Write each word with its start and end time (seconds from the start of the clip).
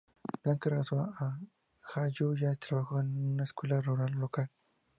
Blanca 0.43 0.69
regresó 0.71 0.99
a 0.99 1.39
Jayuya 1.81 2.51
y 2.53 2.57
trabajó 2.57 3.01
en 3.01 3.33
una 3.35 3.43
escuela 3.43 3.79
rural 3.81 4.11
local. 4.13 4.49